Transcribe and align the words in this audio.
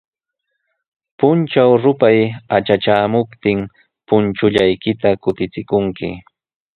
Puntraw 1.17 1.73
rupay 1.83 2.19
atratraamuptin, 2.57 3.59
punchullaykita 4.07 5.09
kutichikunki. 5.25 6.09